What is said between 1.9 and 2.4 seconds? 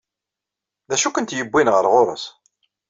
ɣur-s?